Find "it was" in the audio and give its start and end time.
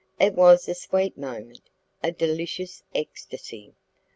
0.19-0.67